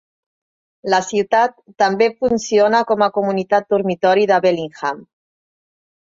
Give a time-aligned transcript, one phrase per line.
[0.93, 1.53] La ciutat
[1.83, 5.07] també funciona com a comunitat dormitori de Bellingham.